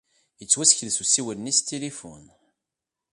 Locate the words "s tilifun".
1.57-2.23